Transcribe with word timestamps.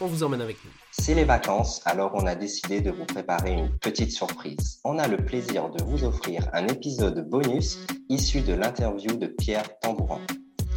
on 0.00 0.06
vous 0.06 0.22
emmène 0.22 0.40
avec 0.40 0.56
nous. 0.64 0.70
C'est 0.92 1.14
les 1.14 1.24
vacances, 1.24 1.80
alors 1.84 2.12
on 2.14 2.26
a 2.26 2.34
décidé 2.34 2.80
de 2.80 2.90
vous 2.90 3.04
préparer 3.04 3.52
une 3.52 3.70
petite 3.78 4.12
surprise. 4.12 4.80
On 4.84 4.98
a 4.98 5.08
le 5.08 5.16
plaisir 5.16 5.70
de 5.70 5.82
vous 5.84 6.04
offrir 6.04 6.48
un 6.52 6.66
épisode 6.68 7.28
bonus 7.28 7.78
issu 8.08 8.40
de 8.40 8.52
l'interview 8.54 9.16
de 9.16 9.26
Pierre 9.26 9.78
Tambourin. 9.80 10.20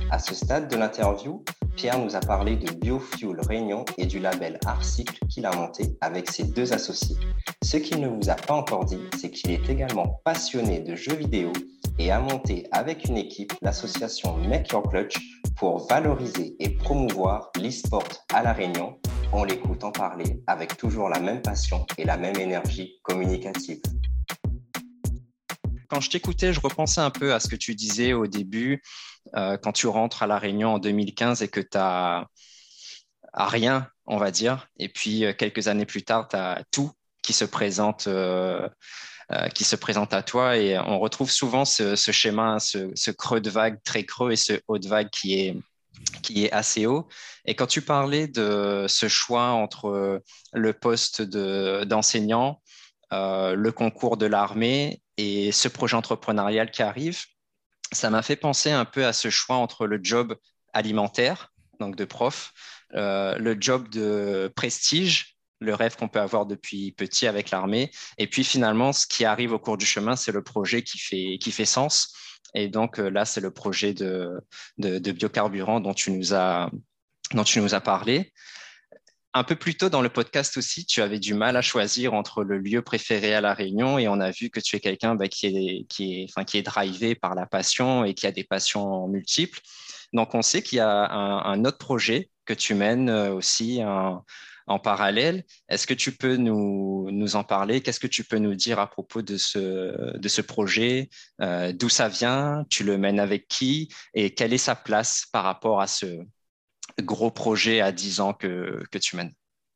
À 0.10 0.20
ce 0.20 0.36
stade 0.36 0.70
de 0.70 0.76
l'interview, 0.76 1.44
Pierre 1.76 2.00
nous 2.00 2.16
a 2.16 2.20
parlé 2.20 2.58
de 2.58 2.72
Biofuel 2.74 3.40
Réunion 3.48 3.86
et 3.98 4.06
du 4.06 4.20
label 4.20 4.60
Arcycle 4.66 5.18
qu'il 5.30 5.46
a 5.46 5.56
monté 5.56 5.98
avec 6.02 6.30
ses 6.30 6.44
deux 6.44 6.74
associés. 6.74 7.16
Ce 7.64 7.78
qu'il 7.78 8.02
ne 8.02 8.10
vous 8.10 8.30
a 8.30 8.36
pas 8.36 8.56
encore 8.56 8.86
dit, 8.86 9.00
c'est 9.18 9.32
qu'il 9.32 9.52
est 9.52 9.70
également 9.70 10.22
passionné 10.26 10.82
de 10.82 10.96
jeux 10.96 11.16
vidéo 11.16 11.54
et 11.98 12.12
a 12.12 12.20
monté 12.20 12.68
avec 12.72 13.06
une 13.06 13.18
équipe 13.18 13.54
l'association 13.62 14.36
Make 14.38 14.72
Your 14.72 14.84
Clutch 14.84 15.18
pour 15.56 15.88
valoriser 15.88 16.56
et 16.60 16.70
promouvoir 16.72 17.52
l'e-sport 17.56 18.04
à 18.34 18.44
La 18.44 18.52
Réunion. 18.52 18.98
On 19.34 19.46
l'écoute 19.46 19.86
en 19.86 19.94
parler 19.94 20.42
avec 20.46 20.76
toujours 20.76 21.08
la 21.08 21.22
même 21.22 21.42
passion 21.42 21.86
et 21.98 22.04
la 22.04 22.18
même 22.18 22.36
énergie 22.36 23.00
communicative. 23.02 23.82
Quand 25.90 26.02
je 26.02 26.10
t'écoutais, 26.10 26.52
je 26.52 26.60
repensais 26.60 27.00
un 27.00 27.12
peu 27.12 27.34
à 27.34 27.40
ce 27.40 27.48
que 27.48 27.56
tu 27.56 27.74
disais 27.74 28.12
au 28.12 28.28
début, 28.28 28.84
euh, 29.36 29.56
quand 29.56 29.72
tu 29.72 29.88
rentres 29.88 30.24
à 30.24 30.28
La 30.28 30.38
Réunion 30.38 30.74
en 30.74 30.80
2015 30.80 31.44
et 31.44 31.48
que 31.48 31.62
tu 31.62 31.78
as 31.78 32.28
rien, 33.34 33.88
on 34.06 34.18
va 34.18 34.32
dire, 34.32 34.68
et 34.78 34.90
puis 34.90 35.24
euh, 35.24 35.34
quelques 35.34 35.70
années 35.70 35.86
plus 35.86 36.04
tard, 36.04 36.28
tu 36.28 36.36
as 36.36 36.64
tout 36.72 36.92
qui 37.24 37.32
se 37.34 37.46
présente. 37.46 38.08
Euh, 38.08 38.68
qui 39.56 39.64
se 39.64 39.78
présente 39.78 40.14
à 40.14 40.24
toi 40.24 40.58
et 40.58 40.78
on 40.78 41.00
retrouve 41.00 41.32
souvent 41.32 41.64
ce, 41.64 41.96
schéma, 41.96 42.60
ce, 42.60 43.12
creux 43.12 43.40
de 43.40 43.50
vague 43.50 43.82
très 43.82 44.04
creux 44.04 44.34
et 44.34 44.36
ce 44.36 44.60
haut 44.68 44.78
de 44.78 44.90
vague 44.90 45.10
qui 45.10 45.40
est, 45.40 45.56
qui 46.24 46.46
est 46.46 46.52
assez 46.52 46.86
haut. 46.86 47.08
Et 47.46 47.56
quand 47.56 47.68
tu 47.68 47.82
parlais 47.82 48.28
de 48.28 48.86
ce 48.88 49.08
choix 49.08 49.50
entre 49.50 50.22
le 50.54 50.74
poste 50.74 51.22
d'enseignant, 51.22 52.62
le 53.12 53.70
concours 53.72 54.18
de 54.18 54.26
l'armée 54.26 55.02
et 55.18 55.52
ce 55.52 55.68
projet 55.68 55.98
entrepreneurial 55.98 56.72
qui 56.72 56.84
arrive, 56.84 57.24
ça 57.92 58.10
m'a 58.10 58.22
fait 58.22 58.36
penser 58.36 58.72
un 58.72 58.86
peu 58.86 59.06
à 59.06 59.14
ce 59.14 59.30
choix 59.30 59.58
entre 59.58 59.86
le 59.86 60.00
job 60.02 60.36
alimentaire, 60.74 61.52
donc 61.80 61.96
de 61.96 62.06
prof, 62.06 62.54
euh, 62.94 63.38
le 63.38 63.58
job 63.60 63.90
de 63.90 64.52
prestige, 64.56 65.36
le 65.60 65.76
rêve 65.76 65.96
qu'on 65.96 66.08
peut 66.08 66.20
avoir 66.20 66.46
depuis 66.46 66.92
petit 66.94 67.28
avec 67.28 67.52
l'armée, 67.52 67.92
et 68.18 68.28
puis 68.28 68.44
finalement, 68.44 68.94
ce 68.94 69.06
qui 69.06 69.26
arrive 69.26 69.54
au 69.54 69.60
cours 69.60 69.78
du 69.78 69.86
chemin, 69.86 70.16
c'est 70.16 70.32
le 70.32 70.44
projet 70.44 70.82
qui 70.82 70.98
fait, 70.98 71.38
qui 71.40 71.52
fait 71.52 71.66
sens. 71.66 72.14
Et 72.54 72.68
donc 72.68 73.00
euh, 73.00 73.10
là, 73.10 73.26
c'est 73.26 73.42
le 73.42 73.52
projet 73.52 73.94
de, 73.94 74.42
de, 74.78 75.12
biocarburant 75.12 75.80
dont 75.80 75.94
tu 75.94 76.12
nous 76.12 76.34
as, 76.34 76.70
dont 77.34 77.44
tu 77.44 77.62
nous 77.62 77.70
parlé. 77.84 78.34
Un 79.34 79.46
peu 79.46 79.56
plus 79.56 79.76
tôt 79.76 79.88
dans 79.88 80.02
le 80.02 80.10
podcast 80.10 80.58
aussi, 80.58 80.86
tu 80.86 81.02
avais 81.02 81.20
du 81.20 81.34
mal 81.34 81.56
à 81.56 81.62
choisir 81.62 82.14
entre 82.14 82.44
le 82.44 82.58
lieu 82.58 82.82
préféré 82.82 83.34
à 83.34 83.40
La 83.40 83.54
Réunion 83.54 83.98
et 83.98 84.10
on 84.10 84.20
a 84.20 84.30
vu 84.32 84.50
que 84.50 84.60
tu 84.60 84.76
es 84.76 84.82
quelqu'un 84.82 85.16
bah, 85.16 85.30
qui, 85.30 85.46
est, 85.48 85.86
qui, 85.88 86.22
est, 86.22 86.26
enfin, 86.30 86.44
qui 86.44 86.58
est 86.58 86.64
drivé 86.64 87.16
par 87.16 87.34
la 87.34 87.46
passion 87.46 88.04
et 88.04 88.14
qui 88.14 88.28
a 88.28 88.34
des 88.34 88.44
passions 88.44 89.08
multiples. 89.08 89.62
Donc, 90.12 90.36
on 90.36 90.42
sait 90.42 90.62
qu'il 90.62 90.80
y 90.80 90.82
a 90.82 91.10
un, 91.10 91.64
autre 91.64 91.78
projet 91.78 92.30
que 92.44 92.54
tu 92.54 92.74
mènes 92.74 93.10
euh, 93.10 93.34
aussi 93.34 93.82
en, 94.72 94.80
parallèle. 94.80 95.44
Est-ce 95.70 95.88
que 95.88 95.94
tu 95.94 96.12
peux 96.12 96.36
nous, 96.36 97.10
nous 97.12 97.36
en 97.36 97.44
parler? 97.44 97.82
Qu'est-ce 97.82 98.00
que 98.00 98.08
tu 98.08 98.24
peux 98.24 98.38
nous 98.38 98.56
dire 98.56 98.80
à 98.80 98.90
propos 98.90 99.22
de 99.22 99.38
ce, 99.38 100.18
de 100.18 100.28
ce 100.28 100.42
projet? 100.42 101.10
Euh, 101.42 101.74
D'où 101.74 101.90
ça 101.90 102.08
vient? 102.08 102.66
Tu 102.70 102.84
le 102.84 102.98
mènes 102.98 103.20
avec 103.20 103.48
qui? 103.48 103.94
Et 104.14 104.34
quelle 104.34 104.54
est 104.54 104.58
sa 104.58 104.76
place 104.76 105.26
par 105.32 105.44
rapport 105.44 105.82
à 105.82 105.88
ce, 105.88 106.24
gros 107.02 107.32
projet 107.32 107.82
à 107.82 107.92
10 107.92 108.20
ans 108.20 108.34
que, 108.34 108.84
que 108.92 108.98
tu 108.98 109.16
mènes? 109.16 109.34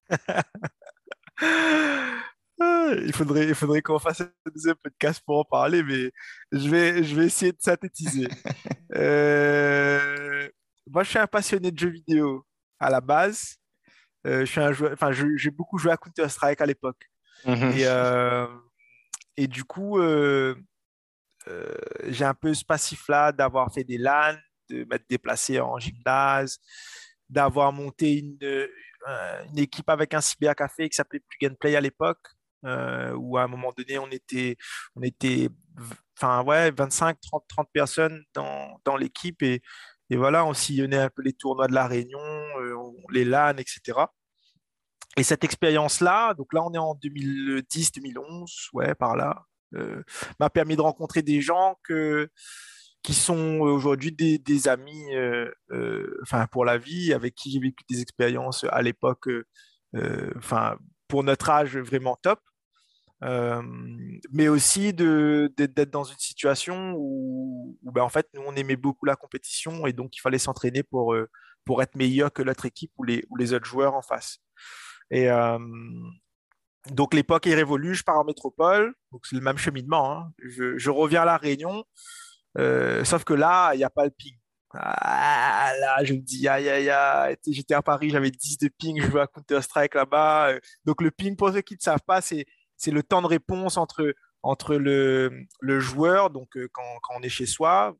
Il 2.59 3.11
faudrait, 3.13 3.47
il 3.47 3.55
faudrait 3.55 3.81
qu'on 3.81 3.99
fasse 3.99 4.21
un 4.21 4.29
deuxième 4.53 4.75
podcast 4.75 5.21
pour 5.25 5.39
en 5.39 5.43
parler, 5.43 5.83
mais 5.83 6.11
je 6.51 6.69
vais, 6.69 7.03
je 7.03 7.15
vais 7.15 7.25
essayer 7.25 7.51
de 7.51 7.57
synthétiser. 7.59 8.27
Euh, 8.93 10.47
moi, 10.89 11.03
je 11.03 11.09
suis 11.09 11.19
un 11.19 11.27
passionné 11.27 11.69
de 11.69 11.77
jeux 11.77 11.89
vidéo 11.89 12.45
à 12.79 12.89
la 12.89 13.01
base. 13.01 13.57
Euh, 14.25 14.41
je 14.41 14.45
suis 14.45 14.61
un 14.61 14.71
joueur, 14.71 14.91
enfin, 14.93 15.11
j'ai 15.11 15.51
beaucoup 15.51 15.77
joué 15.77 15.91
à 15.91 15.97
Counter-Strike 15.97 16.61
à 16.61 16.65
l'époque. 16.65 17.09
Mhm. 17.45 17.71
Et, 17.75 17.85
euh, 17.85 18.47
et, 19.37 19.47
du 19.47 19.63
coup, 19.63 19.99
j'ai 22.05 22.25
un 22.25 22.33
peu 22.33 22.53
ce 22.53 22.65
passif-là 22.65 23.31
d'avoir 23.31 23.73
fait 23.73 23.83
des 23.83 23.97
LAN, 23.97 24.35
de 24.69 24.85
m'être 24.85 25.05
déplacé 25.09 25.59
en 25.59 25.77
gymnase, 25.77 26.59
d'avoir 27.29 27.71
monté 27.71 28.19
une, 28.19 28.37
euh, 29.07 29.43
une, 29.51 29.59
équipe 29.59 29.89
avec 29.89 30.13
un 30.13 30.21
cybercafé 30.21 30.89
qui 30.89 30.95
s'appelait 30.95 31.19
Plug 31.19 31.51
and 31.51 31.55
Play 31.59 31.75
à 31.75 31.81
l'époque, 31.81 32.27
euh, 32.65 33.13
où 33.13 33.37
à 33.37 33.43
un 33.43 33.47
moment 33.47 33.71
donné, 33.77 33.99
on 33.99 34.09
était, 34.09 34.57
on 34.95 35.01
était 35.03 35.49
enfin, 36.17 36.43
ouais, 36.43 36.71
25, 36.71 37.19
30, 37.21 37.43
30 37.47 37.69
personnes 37.71 38.23
dans, 38.33 38.79
dans 38.83 38.97
l'équipe 38.97 39.41
et, 39.43 39.61
et, 40.09 40.17
voilà, 40.17 40.45
on 40.45 40.53
sillonnait 40.53 40.97
un 40.97 41.09
peu 41.09 41.21
les 41.21 41.33
tournois 41.33 41.67
de 41.67 41.73
la 41.73 41.87
Réunion, 41.87 42.19
euh, 42.19 42.75
les 43.11 43.25
LAN, 43.25 43.57
etc. 43.57 43.99
Et 45.17 45.23
cette 45.23 45.43
expérience-là, 45.43 46.33
donc 46.33 46.53
là, 46.53 46.63
on 46.63 46.73
est 46.73 46.77
en 46.77 46.95
2010, 46.95 47.91
2011, 47.93 48.69
ouais, 48.73 48.95
par 48.95 49.15
là, 49.15 49.43
m'a 50.39 50.49
permis 50.49 50.75
de 50.75 50.81
rencontrer 50.81 51.21
des 51.21 51.41
gens 51.41 51.77
qui 53.05 53.13
sont 53.13 53.59
aujourd'hui 53.59 54.11
des, 54.11 54.67
amis 54.67 55.15
euh, 55.15 55.51
euh, 55.69 56.19
enfin, 56.23 56.47
pour 56.47 56.65
la 56.65 56.79
vie, 56.79 57.13
avec 57.13 57.35
qui 57.35 57.51
j'ai 57.51 57.59
vécu 57.59 57.83
des 57.87 58.01
expériences 58.01 58.65
à 58.71 58.81
l'époque, 58.81 59.27
euh, 59.95 60.33
enfin, 60.37 60.75
pour 61.07 61.23
notre 61.23 61.51
âge, 61.51 61.77
vraiment 61.77 62.17
top. 62.19 62.39
mais 64.31 64.47
aussi 64.47 64.91
d'être 64.91 65.91
dans 65.91 66.03
une 66.03 66.17
situation 66.17 66.95
où, 66.97 67.77
ben, 67.83 68.01
en 68.01 68.09
fait, 68.09 68.27
nous, 68.33 68.41
on 68.43 68.55
aimait 68.55 68.75
beaucoup 68.75 69.05
la 69.05 69.15
compétition 69.15 69.85
et 69.85 69.93
donc 69.93 70.17
il 70.17 70.21
fallait 70.21 70.39
s'entraîner 70.39 70.81
pour, 70.81 71.15
pour 71.63 71.83
être 71.83 71.95
meilleur 71.95 72.33
que 72.33 72.41
l'autre 72.41 72.65
équipe 72.65 72.91
ou 72.97 73.03
les, 73.03 73.23
ou 73.29 73.37
les 73.37 73.53
autres 73.53 73.67
joueurs 73.67 73.93
en 73.93 74.01
face. 74.01 74.39
Et 75.11 75.29
donc 76.91 77.13
l'époque 77.13 77.47
est 77.47 77.55
révolue, 77.55 77.95
je 77.95 78.03
pars 78.03 78.19
en 78.19 78.23
métropole, 78.23 78.93
donc 79.11 79.25
c'est 79.25 79.35
le 79.35 79.41
même 79.41 79.57
cheminement. 79.57 80.11
Hein. 80.11 80.31
Je, 80.43 80.77
je, 80.77 80.89
reviens 80.89 81.23
à 81.23 81.25
La 81.25 81.37
Réunion, 81.37 81.83
euh, 82.57 83.03
sauf 83.03 83.23
que 83.23 83.33
là, 83.33 83.73
il 83.73 83.77
n'y 83.77 83.83
a 83.83 83.89
pas 83.89 84.05
le 84.05 84.11
ping. 84.11 84.35
Ah, 84.77 85.71
là, 85.79 86.03
je 86.03 86.13
me 86.13 86.19
dis, 86.19 86.47
aïe, 86.47 86.67
aïe, 86.69 86.89
aïe, 86.89 87.37
j'étais 87.47 87.73
à 87.73 87.81
Paris, 87.81 88.09
j'avais 88.09 88.29
10 88.29 88.57
de 88.57 88.67
ping, 88.67 89.01
je 89.01 89.09
jouais 89.09 89.21
à 89.21 89.27
Counter-Strike 89.27 89.95
là-bas. 89.95 90.49
Euh, 90.49 90.59
donc, 90.83 91.01
le 91.01 91.11
ping, 91.11 91.35
pour 91.35 91.51
ceux 91.51 91.61
qui 91.61 91.75
ne 91.75 91.79
savent 91.79 92.03
pas, 92.05 92.19
c'est, 92.19 92.45
c'est 92.75 92.91
le 92.91 93.01
temps 93.01 93.21
de 93.21 93.27
réponse 93.27 93.77
entre, 93.77 94.13
entre 94.43 94.75
le, 94.75 95.45
le 95.61 95.79
joueur, 95.79 96.29
donc 96.29 96.57
euh, 96.57 96.67
quand, 96.73 96.83
quand, 97.01 97.15
on 97.17 97.21
est 97.21 97.29
chez 97.29 97.45
soi, 97.45 97.95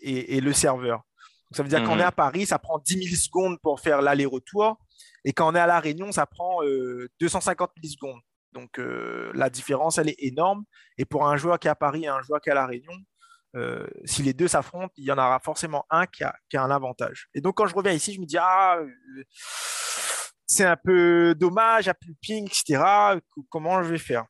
et, 0.00 0.36
et 0.36 0.40
le 0.40 0.52
serveur. 0.52 0.98
Donc, 0.98 1.56
ça 1.56 1.62
veut 1.62 1.68
dire 1.68 1.84
qu'on 1.84 1.94
est 1.94 2.02
mhm. 2.02 2.08
à 2.08 2.12
Paris, 2.12 2.46
ça 2.46 2.58
prend 2.58 2.78
10 2.80 2.96
millisecondes 2.96 3.60
pour 3.62 3.78
faire 3.80 4.02
l'aller-retour. 4.02 4.78
Et 5.26 5.34
quand 5.34 5.52
on 5.52 5.54
est 5.54 5.60
à 5.60 5.66
La 5.66 5.80
Réunion, 5.80 6.10
ça 6.12 6.24
prend 6.24 6.62
250 7.20 7.70
millisecondes. 7.76 8.20
Donc, 8.52 8.80
la 9.34 9.50
différence, 9.50 9.98
elle 9.98 10.08
est 10.08 10.16
énorme. 10.18 10.64
Et 10.96 11.04
pour 11.04 11.26
un 11.28 11.36
joueur 11.36 11.58
qui 11.58 11.66
est 11.66 11.70
à 11.70 11.74
Paris 11.74 12.04
et 12.04 12.08
un 12.08 12.22
joueur 12.22 12.40
qui 12.40 12.48
est 12.48 12.52
à 12.52 12.54
La 12.54 12.66
Réunion, 12.66 12.94
euh, 13.56 13.86
si 14.04 14.22
les 14.22 14.34
deux 14.34 14.48
s'affrontent, 14.48 14.92
il 14.96 15.04
y 15.04 15.12
en 15.12 15.18
aura 15.18 15.40
forcément 15.40 15.86
un 15.88 16.06
qui 16.06 16.24
a, 16.24 16.34
un 16.54 16.70
avantage. 16.70 17.28
Et 17.34 17.40
donc, 17.40 17.56
quand 17.56 17.66
je 17.66 17.74
reviens 17.74 17.92
ici, 17.92 18.12
je 18.12 18.20
me 18.20 18.26
dis, 18.26 18.36
ah, 18.38 18.76
euh, 18.78 19.24
c'est 20.46 20.64
un 20.64 20.76
peu 20.76 21.34
dommage, 21.34 21.86
de 21.86 22.14
ping, 22.20 22.46
etc. 22.46 23.18
Comment 23.48 23.82
je 23.82 23.90
vais 23.90 23.98
faire? 23.98 24.26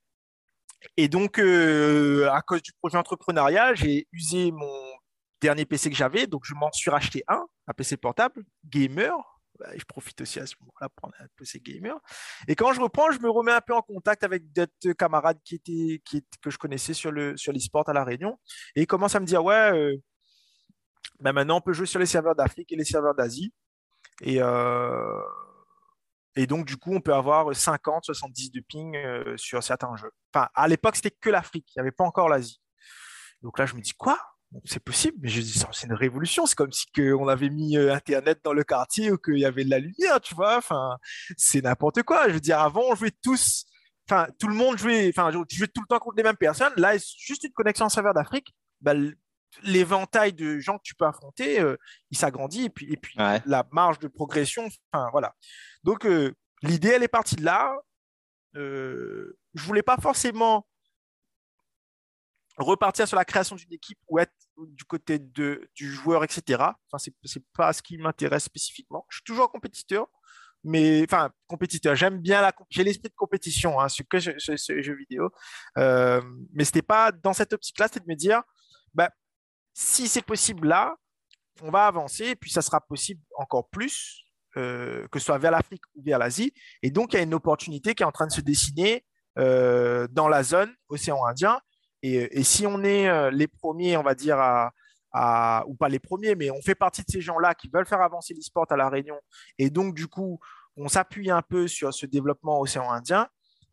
Et 0.97 1.09
donc, 1.09 1.39
euh, 1.41 2.31
à 2.31 2.41
cause 2.43 2.63
du 2.63 2.73
projet 2.81 2.97
entrepreneurial, 2.99 3.77
j'ai 3.77 4.07
usé 4.13 4.53
mon 4.53 4.73
dernier 5.41 5.67
PC 5.67 5.91
que 5.91 5.97
j'avais, 5.97 6.27
donc 6.27 6.45
je 6.45 6.55
m'en 6.55 6.71
suis 6.73 6.91
racheté 6.91 7.25
un, 7.27 7.45
un 7.67 7.73
PC 7.73 7.97
portable, 7.97 8.45
gamer, 8.65 9.13
bah, 9.59 9.71
je 9.77 9.85
profite 9.85 10.21
aussi 10.21 10.41
à 10.41 10.47
ce 10.47 10.55
moment-là 10.61 10.89
pour 10.89 11.09
un 11.09 11.27
peu 11.37 11.45
ces 11.45 11.61
gamers. 11.61 11.99
Et 12.49 12.55
quand 12.55 12.73
je 12.73 12.81
reprends, 12.81 13.11
je 13.11 13.21
me 13.21 13.31
remets 13.31 13.53
un 13.53 13.61
peu 13.61 13.75
en 13.75 13.83
contact 13.83 14.25
avec 14.25 14.53
d'autres 14.53 14.93
camarades 14.93 15.39
que 15.45 16.51
je 16.51 16.59
connaissais 16.59 16.95
sur 16.95 17.11
le 17.11 17.37
sur 17.37 17.53
l'e-sport 17.53 17.89
à 17.89 17.93
La 17.93 18.05
Réunion. 18.05 18.39
Et 18.75 18.83
ils 18.83 18.87
commencent 18.87 19.15
à 19.15 19.21
me 19.21 19.27
dire 19.27 19.45
Ouais, 19.45 19.73
euh, 19.73 19.97
bah, 21.21 21.33
maintenant 21.33 21.59
on 21.59 21.61
peut 21.61 21.73
jouer 21.73 21.87
sur 21.87 22.01
les 22.01 22.07
serveurs 22.07 22.35
d'Afrique 22.35 22.73
et 22.73 22.77
les 22.77 22.85
serveurs 22.85 23.15
d'Asie. 23.15 23.53
Et, 24.23 24.39
euh, 24.41 25.21
donc, 26.49 26.67
du 26.67 26.77
coup, 26.77 26.95
on 26.95 27.01
peut 27.01 27.15
avoir 27.15 27.55
50, 27.55 28.05
70 28.05 28.51
de 28.51 28.61
ping 28.61 28.97
sur 29.37 29.63
certains 29.63 29.95
jeux. 29.97 30.13
À 30.35 30.69
l'époque, 30.69 30.97
c'était 30.97 31.11
que 31.11 31.31
l'Afrique, 31.31 31.67
il 31.75 31.79
n'y 31.79 31.81
avait 31.81 31.93
pas 31.93 32.05
encore 32.05 32.29
l'Asie. 32.29 32.61
Donc 33.43 33.59
là, 33.59 33.65
je 33.65 33.75
me 33.75 33.81
dis, 33.81 33.93
quoi? 33.93 34.19
C'est 34.65 34.83
possible, 34.83 35.19
mais 35.21 35.29
je 35.29 35.41
dis, 35.41 35.63
c'est 35.73 35.87
une 35.87 35.93
révolution. 35.93 36.47
C'est 36.47 36.55
comme 36.55 36.73
si 36.73 36.87
on 36.99 37.29
avait 37.29 37.51
mis 37.51 37.77
Internet 37.77 38.41
dans 38.45 38.53
le 38.53 38.65
quartier 38.65 39.11
ou 39.11 39.19
qu'il 39.19 39.39
y 39.39 39.45
avait 39.45 39.65
de 39.65 39.71
la 39.71 39.79
lumière, 39.79 40.21
tu 40.21 40.35
vois. 40.35 40.57
Enfin, 40.57 40.97
c'est 41.37 41.63
n'importe 41.63 42.03
quoi. 42.03 42.29
Je 42.29 42.35
veux 42.35 42.41
dire, 42.41 42.61
avant, 42.61 42.83
on 42.91 42.95
jouait 42.95 43.13
tous, 43.23 43.65
enfin, 44.09 44.29
tout 44.39 44.49
le 44.49 44.55
monde 44.55 44.79
jouait, 44.79 45.09
enfin, 45.09 45.31
tu 45.49 45.57
jouais 45.57 45.69
tout 45.69 45.83
le 45.83 45.87
temps 45.89 45.99
contre 45.99 46.17
les 46.17 46.23
mêmes 46.23 46.37
personnes. 46.37 46.73
Là, 46.77 46.97
juste 46.97 47.45
une 47.45 47.53
connexion 47.53 47.87
en 47.87 47.89
serveur 47.89 48.15
d'Afrique, 48.15 48.55
bah, 48.81 48.95
l'éventail 49.63 50.33
de 50.33 50.59
gens 50.59 50.79
que 50.79 50.83
tu 50.85 50.95
peux 50.95 51.07
affronter, 51.07 51.63
il 52.11 52.17
s'agrandit 52.17 52.65
et 52.65 52.71
puis, 52.71 52.93
et 52.93 52.97
puis 52.97 53.15
la 53.17 53.67
marge 53.73 53.99
de 53.99 54.09
progression, 54.09 54.69
enfin, 54.93 55.09
voilà. 55.13 55.35
Donc, 55.83 56.07
l'idée, 56.63 56.89
elle 56.89 57.03
est 57.03 57.09
partie 57.09 57.37
de 57.37 57.45
là. 57.45 57.75
Euh, 58.57 59.37
je 59.55 59.63
voulais 59.63 59.83
pas 59.83 59.99
forcément 59.99 60.67
repartir 62.57 63.07
sur 63.07 63.17
la 63.17 63.25
création 63.25 63.57
d'une 63.57 63.73
équipe 63.73 63.99
ou 64.09 64.19
être 64.19 64.33
du 64.57 64.85
côté 64.85 65.19
de, 65.19 65.69
du 65.75 65.93
joueur, 65.93 66.25
etc. 66.25 66.43
Enfin, 66.61 66.99
c'est, 66.99 67.15
c'est 67.25 67.45
pas 67.55 67.73
ce 67.73 67.83
qui 67.83 67.99
m'intéresse 67.99 68.45
spécifiquement. 68.45 69.05
Je 69.09 69.17
suis 69.17 69.25
toujours 69.25 69.51
compétiteur, 69.51 70.07
mais 70.65 71.05
enfin, 71.05 71.31
compétiteur. 71.47 71.95
J'aime 71.95 72.19
bien 72.19 72.41
la, 72.41 72.53
j'ai 72.71 72.85
l'esprit 72.85 73.09
de 73.11 73.15
compétition 73.15 73.79
hein, 73.81 73.89
sur 73.89 74.07
que 74.09 74.19
ce, 74.19 74.33
jeu 74.83 74.95
vidéo. 74.95 75.31
Euh, 75.79 76.21
mais 76.53 76.65
c'était 76.65 76.83
pas 76.83 77.13
dans 77.13 77.33
cette 77.33 77.53
optique-là, 77.53 77.89
c'était 77.89 78.01
de 78.01 78.09
me 78.09 78.17
dire, 78.17 78.43
bah, 78.95 79.11
si 79.75 80.09
c'est 80.09 80.25
possible 80.25 80.69
là, 80.69 80.97
on 81.63 81.71
va 81.71 81.87
avancer, 81.87 82.25
et 82.27 82.37
puis 82.37 82.51
ça 82.51 82.63
sera 82.63 82.81
possible 82.81 83.23
encore 83.37 83.69
plus, 83.69 84.25
euh, 84.57 85.07
que 85.09 85.19
ce 85.19 85.27
soit 85.27 85.39
vers 85.39 85.51
l'Afrique 85.51 85.83
ou 85.95 86.03
vers 86.03 86.19
l'Asie. 86.19 86.53
Et 86.83 86.91
donc, 86.91 87.13
il 87.13 87.17
y 87.17 87.21
a 87.21 87.23
une 87.23 87.35
opportunité 87.35 87.95
qui 87.95 88.03
est 88.03 88.07
en 88.07 88.13
train 88.13 88.27
de 88.27 88.33
se 88.33 88.41
dessiner 88.41 89.05
euh, 89.39 90.09
dans 90.11 90.29
la 90.29 90.43
zone 90.43 90.75
océan 90.89 91.25
Indien 91.27 91.61
et, 92.03 92.43
si 92.43 92.67
on 92.67 92.83
est 92.85 93.09
euh, 93.09 93.31
les 93.31 93.49
premiers, 93.49 93.97
on 93.97 94.03
va 94.03 94.15
dire, 94.15 94.37
ou 95.67 95.75
pas 95.75 95.89
les 95.89 95.99
premiers, 95.99 96.35
mais 96.35 96.51
on 96.51 96.61
fait 96.61 96.75
partie 96.75 97.03
de 97.03 97.11
ces 97.11 97.21
gens-là 97.21 97.55
qui 97.55 97.69
veulent 97.73 97.87
faire 97.87 98.01
avancer 98.01 98.35
l'e-sport 98.35 98.67
à 98.71 98.77
La 98.77 98.89
Réunion, 98.89 99.19
et 99.59 99.71
donc 99.71 99.95
du 99.95 100.07
coup, 100.07 100.39
on 100.77 100.89
s'appuie 100.89 101.31
un 101.31 101.43
peu 101.43 101.69
sur 101.69 101.93
ce 101.95 102.07
développement 102.07 102.61
océan 102.61 102.91
Indien, 102.91 103.29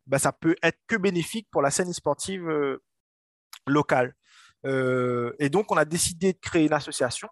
bah, 0.06 0.18
ça 0.18 0.32
peut 0.32 0.56
être 0.62 0.78
que 0.86 0.96
bénéfique 0.96 1.48
pour 1.50 1.62
la 1.62 1.70
scène 1.70 1.92
sportive 1.92 2.48
euh, 2.48 2.82
locale. 3.66 4.14
Euh, 4.66 5.34
et 5.38 5.50
donc, 5.50 5.70
on 5.70 5.76
a 5.76 5.84
décidé 5.84 6.32
de 6.32 6.38
créer 6.38 6.66
une 6.66 6.72
association 6.72 7.28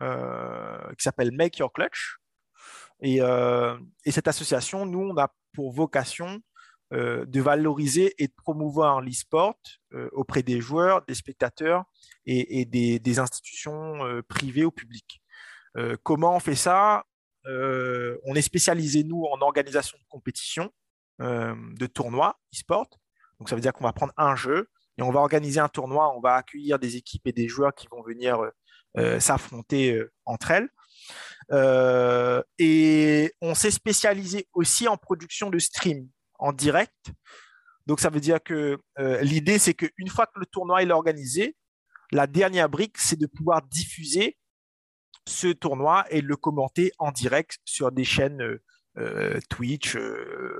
qui 0.00 1.04
s'appelle 1.04 1.30
Make 1.30 1.58
Your 1.58 1.72
Clutch. 1.72 2.16
Et, 3.02 3.18
et, 3.18 4.10
cette 4.10 4.26
association, 4.26 4.84
nous, 4.84 4.98
on 4.98 5.16
a 5.16 5.32
pour 5.54 5.70
vocation 5.72 6.40
de 6.92 7.40
valoriser 7.40 8.14
et 8.18 8.26
de 8.26 8.32
promouvoir 8.34 9.00
l'e-sport 9.00 9.58
euh, 9.94 10.10
auprès 10.12 10.42
des 10.42 10.60
joueurs, 10.60 11.02
des 11.06 11.14
spectateurs 11.14 11.84
et, 12.26 12.66
des, 12.66 13.18
institutions 13.18 14.04
euh, 14.04 14.22
privées 14.22 14.64
ou 14.64 14.70
publiques. 14.70 15.22
comment 16.02 16.36
on 16.36 16.40
fait 16.40 16.54
ça? 16.54 17.04
On 17.44 18.34
est 18.34 18.42
spécialisé, 18.42 19.04
nous, 19.04 19.24
en 19.24 19.40
organisation 19.40 19.98
de 19.98 20.04
compétitions, 20.08 20.70
de 21.18 21.86
tournois 21.86 22.38
e-sport. 22.54 22.88
Donc 23.38 23.48
ça 23.48 23.56
veut 23.56 23.62
dire 23.62 23.72
qu'on 23.72 23.84
va 23.84 23.92
prendre 23.92 24.12
un 24.16 24.36
jeu 24.36 24.68
et 24.98 25.02
on 25.02 25.10
va 25.10 25.20
organiser 25.20 25.60
un 25.60 25.68
tournoi, 25.68 26.14
on 26.14 26.20
va 26.20 26.34
accueillir 26.34 26.78
des 26.78 26.96
équipes 26.96 27.26
et 27.26 27.32
des 27.32 27.48
joueurs 27.48 27.74
qui 27.74 27.88
vont 27.88 28.02
venir 28.02 28.38
s'affronter 29.18 30.00
entre 30.24 30.52
elles. 30.52 30.68
et 32.58 33.34
on 33.40 33.54
s'est 33.54 33.70
spécialisé 33.70 34.48
aussi 34.52 34.86
en 34.86 34.96
production 34.96 35.50
de 35.50 35.58
stream 35.58 36.08
en 36.42 36.52
direct. 36.52 37.12
Donc 37.86 38.00
ça 38.00 38.10
veut 38.10 38.20
dire 38.20 38.42
que 38.42 38.78
euh, 38.98 39.20
l'idée, 39.22 39.58
c'est 39.58 39.74
qu'une 39.74 40.08
fois 40.08 40.26
que 40.26 40.38
le 40.38 40.46
tournoi 40.46 40.82
est 40.82 40.90
organisé, 40.90 41.56
la 42.10 42.26
dernière 42.26 42.68
brique, 42.68 42.98
c'est 42.98 43.18
de 43.18 43.26
pouvoir 43.26 43.62
diffuser 43.62 44.36
ce 45.26 45.48
tournoi 45.48 46.04
et 46.10 46.20
le 46.20 46.36
commenter 46.36 46.92
en 46.98 47.12
direct 47.12 47.58
sur 47.64 47.92
des 47.92 48.04
chaînes 48.04 48.42
euh, 48.42 48.62
euh, 48.98 49.40
Twitch, 49.48 49.96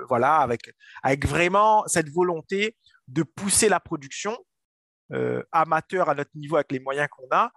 voilà, 0.08 0.36
avec, 0.36 0.70
avec 1.02 1.26
vraiment 1.26 1.86
cette 1.86 2.08
volonté 2.08 2.76
de 3.08 3.22
pousser 3.24 3.68
la 3.68 3.80
production 3.80 4.38
amateur 5.50 6.08
à 6.08 6.14
notre 6.14 6.30
niveau 6.34 6.56
avec 6.56 6.72
les 6.72 6.80
moyens 6.80 7.06
qu'on 7.10 7.28
a 7.32 7.52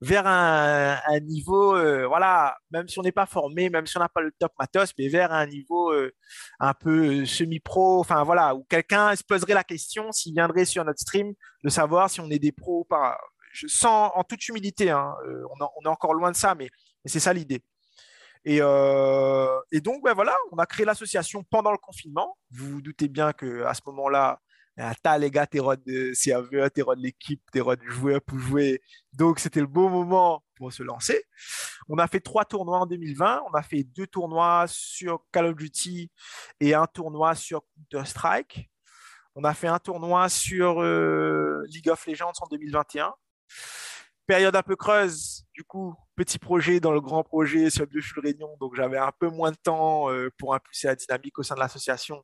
vers 0.00 0.26
un, 0.26 1.20
niveau, 1.20 1.76
euh, 1.76 2.06
voilà, 2.06 2.56
même 2.70 2.88
si 2.88 2.98
on 2.98 3.02
n'est 3.02 3.12
pas 3.12 3.26
formé, 3.26 3.68
même 3.68 3.86
si 3.86 3.96
on 3.98 4.00
n'a 4.00 4.08
pas 4.08 4.22
le 4.22 4.32
top 4.38 4.52
matos, 4.58 4.92
mais 4.98 5.08
vers 5.08 5.32
un 5.32 5.46
niveau 5.46 5.92
euh, 5.92 6.10
un 6.58 6.72
peu 6.72 7.26
semi-pro, 7.26 8.00
enfin 8.00 8.24
voilà, 8.24 8.54
où 8.54 8.64
quelqu'un 8.64 9.14
se 9.14 9.22
poserait 9.22 9.54
la 9.54 9.64
question 9.64 10.10
s'il 10.10 10.32
viendrait 10.32 10.64
sur 10.64 10.84
notre 10.84 11.00
stream 11.00 11.34
de 11.64 11.68
savoir 11.68 12.08
si 12.08 12.20
on 12.20 12.30
est 12.30 12.38
des 12.38 12.52
pros 12.52 12.80
ou 12.80 12.84
pas. 12.84 13.18
Je 13.52 13.66
sens 13.66 14.10
en 14.14 14.24
toute 14.24 14.46
humilité, 14.48 14.90
hein, 14.90 15.14
euh, 15.26 15.42
on, 15.60 15.84
est 15.84 15.88
encore 15.88 16.14
loin 16.14 16.30
de 16.30 16.36
ça, 16.36 16.54
mais, 16.54 16.70
c'est 17.04 17.20
ça 17.20 17.32
l'idée. 17.32 17.62
Et, 18.46 18.56
et, 18.56 19.80
donc, 19.80 20.02
ben 20.02 20.14
voilà, 20.14 20.34
on 20.50 20.56
a 20.56 20.64
créé 20.64 20.86
l'association 20.86 21.44
pendant 21.50 21.72
le 21.72 21.78
confinement. 21.78 22.38
Vous 22.50 22.70
vous 22.70 22.82
doutez 22.82 23.08
bien 23.08 23.32
qu'à 23.34 23.74
ce 23.74 23.80
moment-là, 23.86 24.40
T'as 25.02 25.18
les 25.18 25.30
gars, 25.30 25.46
t'es 25.46 25.58
de 25.58 26.12
serveur, 26.14 26.70
t'es 26.70 26.82
de 26.82 27.02
l'équipe, 27.02 27.42
t'es 27.52 27.60
de 27.60 27.88
joueur 27.88 28.20
pour 28.22 28.38
jouer. 28.38 28.80
Donc, 29.12 29.38
c'était 29.38 29.60
le 29.60 29.66
bon 29.66 29.90
moment 29.90 30.42
pour 30.54 30.72
se 30.72 30.82
lancer. 30.82 31.24
On 31.88 31.98
a 31.98 32.06
fait 32.06 32.20
trois 32.20 32.44
tournois 32.44 32.78
en 32.78 32.86
2020. 32.86 33.42
On 33.50 33.54
a 33.54 33.62
fait 33.62 33.82
deux 33.82 34.06
tournois 34.06 34.64
sur 34.68 35.24
Call 35.32 35.46
of 35.46 35.56
Duty 35.56 36.10
et 36.60 36.74
un 36.74 36.86
tournoi 36.86 37.34
sur 37.34 37.62
Counter-Strike. 37.76 38.70
On 39.34 39.44
a 39.44 39.54
fait 39.54 39.68
un 39.68 39.78
tournoi 39.78 40.28
sur 40.28 40.80
euh, 40.80 41.62
League 41.68 41.88
of 41.88 42.06
Legends 42.06 42.32
en 42.40 42.46
2021. 42.46 43.12
Période 44.26 44.54
un 44.54 44.62
peu 44.62 44.76
creuse, 44.76 45.44
du 45.54 45.64
coup, 45.64 45.94
petit 46.16 46.38
projet 46.38 46.80
dans 46.80 46.92
le 46.92 47.00
grand 47.00 47.24
projet 47.24 47.68
sur 47.68 47.86
Biofuel 47.86 48.24
Réunion. 48.24 48.56
Donc, 48.60 48.76
j'avais 48.76 48.98
un 48.98 49.12
peu 49.18 49.28
moins 49.28 49.50
de 49.50 49.56
temps 49.56 50.10
euh, 50.10 50.30
pour 50.38 50.54
impulser 50.54 50.86
la 50.86 50.94
dynamique 50.94 51.38
au 51.38 51.42
sein 51.42 51.54
de 51.54 51.60
l'association. 51.60 52.22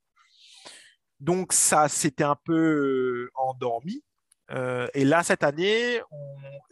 Donc 1.21 1.53
ça 1.53 1.89
s'était 1.89 2.25
un 2.25 2.37
peu 2.37 2.55
euh, 2.55 3.31
endormi. 3.37 4.03
Euh, 4.51 4.87
et 4.95 5.05
là, 5.05 5.23
cette 5.23 5.43
année, 5.43 6.01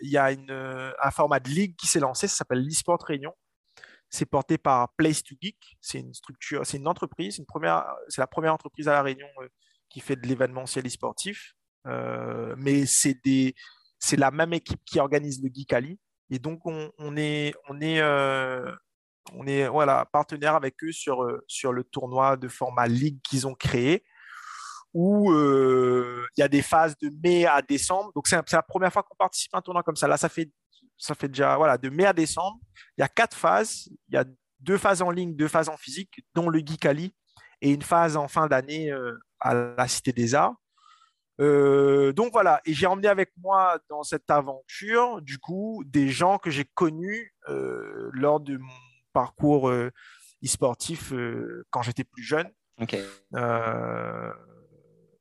il 0.01 0.11
y 0.11 0.17
a 0.17 0.27
un 0.27 1.11
format 1.11 1.41
de 1.41 1.49
ligue 1.49 1.75
qui 1.77 1.87
s'est 1.87 2.01
lancé, 2.01 2.29
ça 2.29 2.37
s'appelle 2.37 2.61
l'eSport 2.61 3.03
Réunion. 3.03 3.35
C'est 4.11 4.27
porté 4.27 4.59
par 4.59 4.93
Place 4.95 5.25
to 5.25 5.35
Geek. 5.41 5.77
C'est 5.81 5.99
une 5.99 6.15
structure, 6.15 6.65
c'est 6.65 6.77
une 6.77 6.87
entreprise, 6.87 7.43
c'est 8.09 8.21
la 8.21 8.27
première 8.27 8.55
entreprise 8.55 8.87
à 8.87 8.93
la 8.93 9.03
Réunion 9.03 9.27
euh, 9.41 9.49
qui 9.89 10.01
fait 10.01 10.17
de 10.17 10.27
l'événementiel 10.27 10.87
e-sportif. 10.87 11.55
mais 11.85 12.85
c'est 12.87 14.17
la 14.17 14.31
même 14.31 14.53
équipe 14.53 14.85
qui 14.85 15.01
organise 15.01 15.43
le 15.43 15.51
Geek 15.53 15.73
Ali. 15.73 15.99
Et 16.31 16.39
donc 16.39 16.61
on, 16.65 17.17
est, 17.17 17.55
on 17.69 17.81
est, 17.81 18.03
on 19.33 19.47
est 19.47 19.69
voilà 19.69 20.05
partenaire 20.07 20.55
avec 20.55 20.83
eux 20.85 20.93
sur 20.93 21.25
sur 21.47 21.73
le 21.73 21.85
tournoi 21.85 22.37
de 22.37 22.49
format 22.49 22.87
ligue 22.87 23.21
qu'ils 23.23 23.47
ont 23.47 23.55
créé 23.55 24.05
où 24.95 25.33
euh, 25.33 26.25
il 26.37 26.41
y 26.41 26.45
a 26.45 26.49
des 26.49 26.63
phases 26.63 26.97
de 26.99 27.11
mai 27.23 27.47
à 27.47 27.61
décembre. 27.61 28.13
Donc, 28.15 28.29
c'est 28.29 28.37
la 28.53 28.63
première 28.63 28.93
fois 28.93 29.03
qu'on 29.03 29.17
participe 29.17 29.53
à 29.53 29.59
un 29.59 29.61
tournoi 29.61 29.83
comme 29.83 29.97
ça. 29.97 30.07
Là, 30.07 30.17
ça 30.17 30.29
fait, 30.29 30.51
ça 30.97 31.17
fait 31.17 31.27
déjà 31.27 31.57
voilà, 31.57 31.77
de 31.77 31.91
mai 31.91 32.07
à 32.07 32.13
décembre. 32.13 32.59
Il 32.97 33.01
y 33.01 33.05
a 33.05 33.09
quatre 33.09 33.37
phases. 33.37 33.89
Il 34.09 34.15
y 34.15 34.17
a 34.17 34.25
deux 34.61 34.79
phases 34.79 35.03
en 35.03 35.11
ligne, 35.11 35.35
deux 35.35 35.49
phases 35.49 35.69
en 35.69 35.77
physique, 35.77 36.25
dont 36.35 36.49
le 36.49 36.61
Geek 36.61 36.87
Ali, 36.87 37.15
et 37.61 37.71
une 37.73 37.83
phase 37.83 38.17
en 38.17 38.29
fin 38.29 38.47
d'année 38.47 38.91
euh, 38.91 39.19
à 39.41 39.53
la 39.53 39.89
Cité 39.89 40.13
des 40.13 40.35
Arts. 40.35 40.55
Euh, 41.41 42.13
donc 42.13 42.33
voilà, 42.33 42.61
et 42.65 42.73
j'ai 42.73 42.87
emmené 42.87 43.09
avec 43.09 43.33
moi 43.37 43.81
dans 43.91 44.05
cette 44.05 44.31
aventure, 44.31 45.21
du 45.21 45.39
coup, 45.39 45.83
des 45.85 46.09
gens 46.09 46.39
que 46.39 46.51
j'ai 46.51 46.65
connus 46.65 47.35
lors 48.13 48.39
de 48.39 48.57
mon 48.57 48.73
parcours 49.13 49.71
e-sportif 50.43 51.13
quand 51.71 51.83
j'étais 51.83 52.05
plus 52.05 52.23
jeune. 52.23 52.49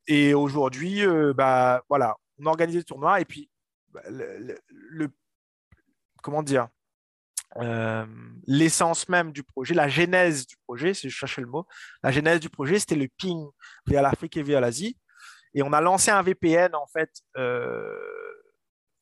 Et 0.07 0.33
aujourd'hui, 0.33 1.05
euh, 1.05 1.33
bah, 1.33 1.83
voilà, 1.89 2.17
on 2.39 2.45
a 2.45 2.49
organisé 2.49 2.79
le 2.79 2.83
tournoi 2.83 3.21
et 3.21 3.25
puis 3.25 3.49
bah, 3.89 4.01
le, 4.09 5.09
comment 6.21 6.43
dire 6.43 6.67
euh, 7.57 8.05
l'essence 8.47 9.07
même 9.09 9.31
du 9.31 9.43
projet, 9.43 9.73
la 9.73 9.87
genèse 9.87 10.47
du 10.47 10.57
projet, 10.65 10.93
si 10.93 11.09
je 11.09 11.15
cherchais 11.15 11.41
le 11.41 11.47
mot, 11.47 11.67
la 12.01 12.11
genèse 12.11 12.39
du 12.39 12.49
projet, 12.49 12.79
c'était 12.79 12.95
le 12.95 13.07
ping 13.17 13.47
vers 13.85 14.01
l'Afrique 14.01 14.37
et 14.37 14.43
vers 14.43 14.59
l'Asie. 14.59 14.97
Et 15.53 15.61
on 15.61 15.71
a 15.71 15.81
lancé 15.81 16.09
un 16.09 16.23
VPN 16.23 16.73
en 16.73 16.87
fait 16.87 17.11
euh, 17.37 17.95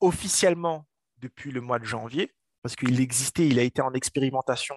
officiellement 0.00 0.86
depuis 1.16 1.50
le 1.50 1.62
mois 1.62 1.78
de 1.78 1.84
janvier, 1.84 2.34
parce 2.62 2.76
qu'il 2.76 3.00
existait, 3.00 3.46
il 3.46 3.58
a 3.58 3.62
été 3.62 3.80
en 3.80 3.92
expérimentation 3.94 4.76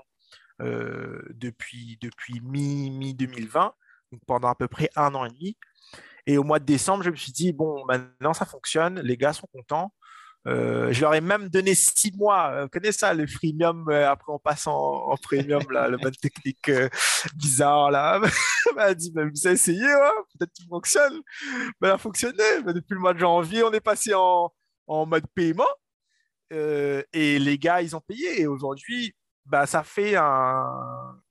depuis, 0.59 1.97
depuis 1.99 2.39
mi-2020, 2.39 3.73
donc 4.13 4.21
pendant 4.25 4.47
à 4.47 4.55
peu 4.55 4.69
près 4.69 4.89
un 4.95 5.13
an 5.13 5.25
et 5.25 5.29
demi. 5.29 5.57
Et 6.27 6.37
au 6.37 6.43
mois 6.43 6.59
de 6.59 6.65
décembre, 6.65 7.03
je 7.03 7.11
me 7.11 7.15
suis 7.15 7.31
dit, 7.31 7.53
bon, 7.53 7.85
maintenant 7.85 8.33
ça 8.33 8.45
fonctionne, 8.45 8.99
les 9.01 9.17
gars 9.17 9.33
sont 9.33 9.47
contents. 9.47 9.93
Euh, 10.47 10.93
je 10.93 11.01
leur 11.01 11.15
ai 11.15 11.21
même 11.21 11.49
donné 11.49 11.73
six 11.73 12.15
mois. 12.15 12.63
Vous 12.63 12.69
connaissez 12.69 12.99
ça, 12.99 13.13
le 13.13 13.25
freemium, 13.25 13.89
après 13.89 14.31
on 14.31 14.37
passe 14.39 14.67
en, 14.67 15.15
premium, 15.21 15.63
là, 15.71 15.87
le 15.87 15.97
mode 15.97 16.17
technique 16.17 16.71
bizarre. 17.35 17.91
Là. 17.91 18.21
Elle 18.69 18.75
m'a 18.75 18.93
dit, 18.93 19.11
vous 19.11 19.47
avez 19.47 19.55
essayé, 19.55 19.91
hein 19.91 20.11
peut-être 20.37 20.53
qu'il 20.53 20.67
fonctionne. 20.67 21.21
Ben, 21.79 21.89
ça 21.89 21.93
a 21.95 21.97
fonctionné. 21.97 22.43
depuis 22.67 22.93
le 22.93 22.99
mois 22.99 23.13
de 23.13 23.19
janvier, 23.19 23.63
on 23.63 23.71
est 23.71 23.81
passé 23.81 24.13
en, 24.13 24.51
en 24.87 25.05
mode 25.05 25.25
paiement. 25.33 25.63
et 26.51 27.39
les 27.39 27.57
gars, 27.57 27.81
ils 27.81 27.95
ont 27.95 28.01
payé. 28.01 28.41
Et 28.41 28.47
aujourd'hui, 28.47 29.15
bah, 29.45 29.65
ça 29.65 29.83
fait 29.83 30.15
un, 30.15 31.21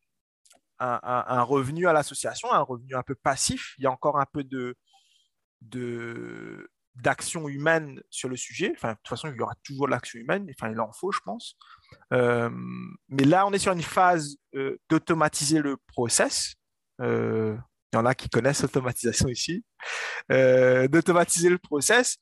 revenu 0.78 1.86
à 1.88 1.92
l'association, 1.92 2.52
un 2.52 2.60
revenu 2.60 2.94
un 2.94 3.02
peu 3.02 3.14
passif. 3.14 3.74
Il 3.78 3.84
y 3.84 3.86
a 3.86 3.90
encore 3.90 4.18
un 4.18 4.26
peu 4.32 4.44
de, 4.44 4.76
d'action 6.96 7.48
humaine 7.48 8.00
sur 8.10 8.28
le 8.28 8.36
sujet. 8.36 8.72
Enfin, 8.76 8.92
de 8.92 8.94
toute 8.96 9.08
façon, 9.08 9.28
il 9.28 9.36
y 9.36 9.40
aura 9.40 9.54
toujours 9.64 9.88
l'action 9.88 10.18
humaine. 10.18 10.46
Enfin, 10.50 10.70
il 10.70 10.80
en 10.80 10.92
faut, 10.92 11.10
je 11.10 11.20
pense. 11.24 11.56
Euh, 12.12 12.50
mais 13.08 13.24
là, 13.24 13.46
on 13.46 13.52
est 13.52 13.58
sur 13.58 13.72
une 13.72 13.82
phase 13.82 14.36
euh, 14.54 14.78
d'automatiser 14.88 15.60
le 15.60 15.76
process. 15.76 16.54
Euh, 17.00 17.56
il 17.92 17.96
y 17.96 17.98
en 17.98 18.06
a 18.06 18.14
qui 18.14 18.28
connaissent 18.28 18.62
l'automatisation 18.62 19.28
ici. 19.28 19.64
d'automatiser 20.28 21.48
le 21.48 21.58
process 21.58 22.16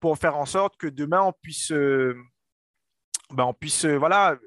pour 0.00 0.16
faire 0.16 0.36
en 0.36 0.46
sorte 0.46 0.76
que 0.76 0.86
demain, 0.86 1.22
on 1.22 1.32
puisse, 1.42 1.72
ben, 1.72 3.44
on 3.44 3.52
puisse 3.52 3.84
voilà, 3.84 4.38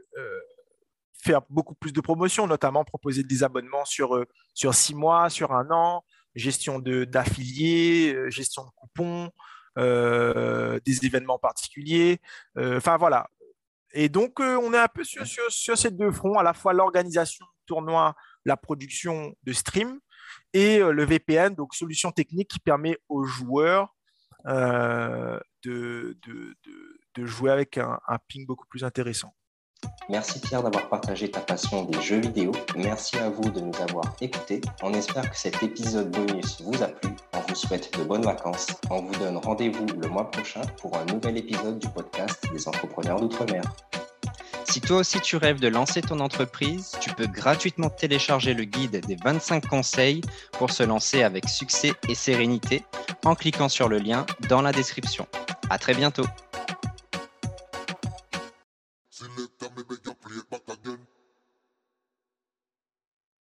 faire 1.22 1.42
beaucoup 1.50 1.76
plus 1.76 1.92
de 1.92 2.00
promotions, 2.00 2.48
notamment 2.48 2.86
proposer 2.86 3.24
des 3.24 3.44
abonnements 3.44 3.84
sur, 3.84 4.26
sur 4.54 4.74
six 4.74 4.96
mois, 4.96 5.30
sur 5.30 5.52
un 5.52 5.70
an, 5.72 6.06
gestion 6.36 6.80
d'affiliés, 6.80 8.14
euh, 8.14 8.30
gestion 8.30 8.64
de 8.64 8.70
coupons, 8.76 9.30
euh, 9.78 10.80
des 10.86 11.06
événements 11.06 11.40
particuliers. 11.40 12.20
Enfin 12.58 12.98
voilà. 12.98 13.30
Et 13.94 14.08
donc, 14.08 14.40
on 14.40 14.74
est 14.74 14.78
un 14.78 14.88
peu 14.88 15.04
sur, 15.04 15.26
sur, 15.26 15.78
ces 15.78 15.92
deux 15.92 16.12
fronts, 16.12 16.40
à 16.40 16.44
la 16.44 16.54
fois 16.54 16.72
l'organisation 16.72 17.46
du 17.46 17.66
tournoi, 17.66 18.16
la 18.46 18.56
production 18.56 19.36
de 19.44 19.52
stream 19.52 20.00
et 20.54 20.80
le 20.80 21.04
VPN, 21.04 21.56
donc 21.56 21.76
solution 21.76 22.12
technique 22.12 22.52
qui 22.52 22.60
permet 22.60 22.98
aux 23.10 23.26
joueurs 23.26 23.94
de, 24.46 25.44
de, 25.64 26.18
de, 27.16 27.26
jouer 27.26 27.52
avec 27.52 27.78
un 27.78 28.00
ping 28.30 28.46
beaucoup 28.46 28.66
plus 28.68 28.86
intéressant. 28.86 29.34
Merci 30.10 30.40
Pierre 30.40 30.62
d'avoir 30.62 30.90
partagé 30.90 31.32
ta 31.32 31.40
passion 31.40 31.84
des 31.84 32.02
jeux 32.02 32.20
vidéo. 32.20 32.52
Merci 32.76 33.18
à 33.18 33.30
vous 33.30 33.50
de 33.50 33.62
nous 33.62 33.76
avoir 33.88 34.14
écoutés. 34.20 34.60
On 34.84 34.94
espère 34.94 35.30
que 35.30 35.38
cet 35.38 35.64
épisode 35.64 36.12
bonus 36.12 36.62
vous 36.62 36.84
a 36.84 36.88
plu. 36.88 37.12
On 37.34 37.40
vous 37.48 37.56
souhaite 37.56 37.98
de 37.98 38.04
bonnes 38.04 38.26
vacances. 38.26 38.68
On 38.90 39.04
vous 39.04 39.16
donne 39.20 39.38
rendez-vous 39.38 39.86
le 39.86 40.10
mois 40.10 40.30
prochain 40.30 40.62
pour 40.82 40.98
un 40.98 41.06
nouvel 41.06 41.38
épisode 41.38 41.80
du 41.80 41.88
podcast 41.88 42.44
des 42.52 42.68
entrepreneurs 42.68 43.22
d'outre-mer. 43.22 43.62
Si 44.66 44.82
toi 44.82 44.98
aussi 44.98 45.20
tu 45.20 45.38
rêves 45.38 45.60
de 45.60 45.68
lancer 45.68 46.02
ton 46.02 46.20
entreprise, 46.20 46.92
tu 47.00 47.10
peux 47.14 47.28
gratuitement 47.28 47.90
télécharger 47.90 48.54
le 48.54 48.64
guide 48.64 49.06
des 49.06 49.18
25 49.22 49.66
conseils 49.68 50.22
pour 50.54 50.72
se 50.72 50.84
lancer 50.84 51.24
avec 51.24 51.48
succès 51.50 51.94
et 52.08 52.16
sérénité 52.16 52.84
en 53.26 53.36
cliquant 53.36 53.70
sur 53.70 53.90
le 53.90 53.98
lien 53.98 54.26
dans 54.50 54.62
la 54.62 54.72
description. 54.72 55.28
À 55.70 55.78
très 55.78 55.94
bientôt. 55.94 56.26